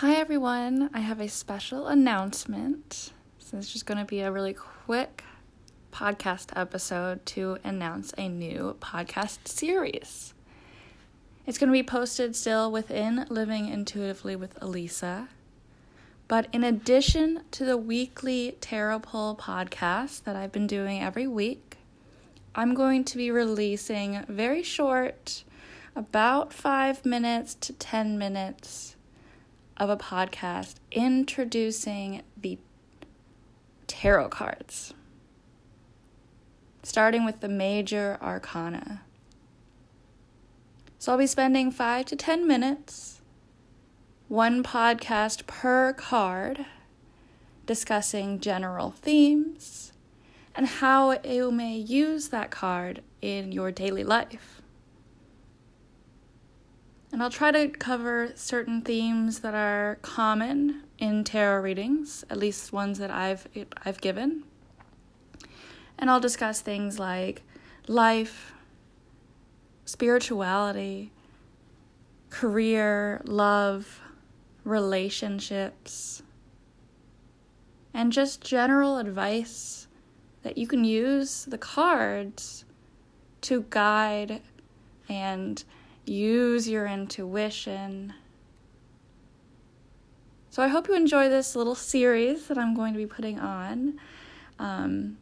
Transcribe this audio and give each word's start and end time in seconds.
Hi, 0.00 0.14
everyone. 0.14 0.90
I 0.94 1.00
have 1.00 1.18
a 1.18 1.28
special 1.28 1.88
announcement. 1.88 3.10
So, 3.40 3.56
this 3.56 3.66
is 3.66 3.72
just 3.72 3.84
going 3.84 3.98
to 3.98 4.04
be 4.04 4.20
a 4.20 4.30
really 4.30 4.54
quick 4.54 5.24
podcast 5.92 6.50
episode 6.54 7.26
to 7.26 7.58
announce 7.64 8.14
a 8.16 8.28
new 8.28 8.76
podcast 8.80 9.48
series. 9.48 10.34
It's 11.48 11.58
going 11.58 11.66
to 11.66 11.72
be 11.72 11.82
posted 11.82 12.36
still 12.36 12.70
within 12.70 13.26
Living 13.28 13.66
Intuitively 13.66 14.36
with 14.36 14.56
Elisa. 14.62 15.30
But 16.28 16.46
in 16.52 16.62
addition 16.62 17.40
to 17.50 17.64
the 17.64 17.76
weekly 17.76 18.56
Tarot 18.60 19.00
Pull 19.00 19.34
podcast 19.34 20.22
that 20.22 20.36
I've 20.36 20.52
been 20.52 20.68
doing 20.68 21.02
every 21.02 21.26
week, 21.26 21.78
I'm 22.54 22.72
going 22.72 23.02
to 23.02 23.16
be 23.16 23.32
releasing 23.32 24.24
very 24.28 24.62
short, 24.62 25.42
about 25.96 26.52
five 26.52 27.04
minutes 27.04 27.56
to 27.56 27.72
10 27.72 28.16
minutes 28.16 28.94
of 29.78 29.88
a 29.88 29.96
podcast 29.96 30.74
introducing 30.92 32.22
the 32.36 32.58
tarot 33.86 34.28
cards, 34.28 34.92
starting 36.82 37.24
with 37.24 37.40
the 37.40 37.48
major 37.48 38.18
arcana. 38.20 39.02
So 40.98 41.12
I'll 41.12 41.18
be 41.18 41.26
spending 41.26 41.70
five 41.70 42.06
to 42.06 42.16
10 42.16 42.46
minutes, 42.46 43.20
one 44.28 44.62
podcast 44.62 45.46
per 45.46 45.92
card, 45.92 46.66
discussing 47.66 48.40
general 48.40 48.90
themes 48.90 49.92
and 50.58 50.66
how 50.66 51.16
you 51.22 51.52
may 51.52 51.76
use 51.76 52.30
that 52.30 52.50
card 52.50 53.00
in 53.22 53.52
your 53.52 53.70
daily 53.70 54.02
life. 54.02 54.60
And 57.18 57.24
I'll 57.24 57.30
try 57.30 57.50
to 57.50 57.66
cover 57.66 58.30
certain 58.36 58.80
themes 58.80 59.40
that 59.40 59.52
are 59.52 59.98
common 60.02 60.84
in 61.00 61.24
tarot 61.24 61.62
readings, 61.62 62.24
at 62.30 62.36
least 62.36 62.72
ones 62.72 63.00
that 63.00 63.10
I've 63.10 63.48
I've 63.84 64.00
given. 64.00 64.44
And 65.98 66.10
I'll 66.10 66.20
discuss 66.20 66.60
things 66.60 67.00
like 67.00 67.42
life, 67.88 68.52
spirituality, 69.84 71.10
career, 72.30 73.20
love, 73.24 74.00
relationships, 74.62 76.22
and 77.92 78.12
just 78.12 78.42
general 78.42 78.96
advice 78.96 79.88
that 80.44 80.56
you 80.56 80.68
can 80.68 80.84
use 80.84 81.46
the 81.46 81.58
cards 81.58 82.64
to 83.40 83.66
guide 83.70 84.40
and 85.08 85.64
use 86.08 86.68
your 86.68 86.86
intuition. 86.86 88.14
So, 90.50 90.62
I 90.62 90.68
hope 90.68 90.88
you 90.88 90.94
enjoy 90.94 91.28
this 91.28 91.54
little 91.54 91.74
series 91.74 92.48
that 92.48 92.58
I'm 92.58 92.74
going 92.74 92.92
to 92.94 92.98
be 92.98 93.06
putting 93.06 93.38
on. 93.38 94.00
Um, 94.58 95.18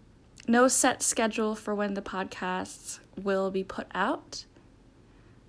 no 0.48 0.68
set 0.68 1.02
schedule 1.02 1.54
for 1.54 1.74
when 1.74 1.94
the 1.94 2.02
podcasts 2.02 3.00
will 3.20 3.50
be 3.50 3.64
put 3.64 3.88
out, 3.94 4.44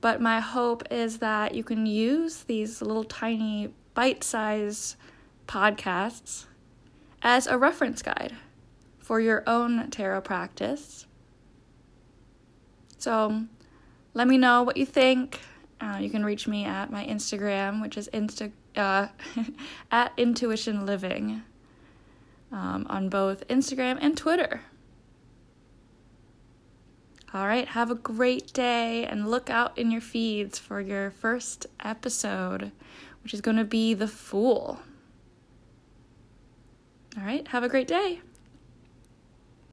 but 0.01 0.19
my 0.19 0.39
hope 0.39 0.83
is 0.89 1.19
that 1.19 1.53
you 1.53 1.63
can 1.63 1.85
use 1.85 2.43
these 2.43 2.81
little 2.81 3.03
tiny 3.03 3.69
bite 3.93 4.23
sized 4.23 4.95
podcasts 5.47 6.45
as 7.21 7.47
a 7.47 7.57
reference 7.57 8.01
guide 8.01 8.35
for 8.99 9.19
your 9.19 9.43
own 9.47 9.89
tarot 9.89 10.21
practice. 10.21 11.05
So, 12.97 13.45
let 14.17 14.27
me 14.27 14.35
know 14.35 14.63
what 14.63 14.77
you 14.77 14.85
think. 14.85 15.39
Uh, 15.79 15.99
you 16.01 16.09
can 16.09 16.25
reach 16.25 16.47
me 16.47 16.65
at 16.65 16.91
my 16.91 17.05
Instagram, 17.05 17.83
which 17.83 17.97
is 17.97 18.09
insta 18.11 18.51
uh, 18.75 19.09
at 19.91 20.11
Intuition 20.17 20.87
Living 20.87 21.43
um, 22.51 22.87
on 22.89 23.09
both 23.09 23.47
Instagram 23.47 23.99
and 24.01 24.17
Twitter. 24.17 24.61
All 27.31 27.45
right, 27.45 27.67
have 27.67 27.91
a 27.91 27.95
great 27.95 28.51
day 28.53 29.05
and 29.05 29.29
look 29.29 29.51
out 29.51 29.77
in 29.77 29.91
your 29.91 30.01
feeds 30.01 30.57
for 30.57 30.81
your 30.81 31.11
first 31.11 31.67
episode, 31.83 32.71
which 33.21 33.35
is 33.35 33.41
going 33.41 33.57
to 33.57 33.65
be 33.65 33.93
The 33.93 34.07
Fool. 34.07 34.79
All 37.15 37.23
right, 37.23 37.47
have 37.49 37.63
a 37.63 37.69
great 37.69 37.87
day. 37.87 38.21